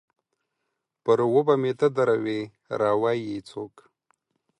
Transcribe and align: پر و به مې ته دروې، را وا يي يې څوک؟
پر 1.03 1.19
و 1.31 1.37
به 1.45 1.55
مې 1.61 1.71
ته 1.79 1.87
دروې، 1.95 2.41
را 2.79 2.91
وا 3.01 3.11
يي 3.15 3.25
يې 3.33 3.39
څوک؟ 3.49 3.73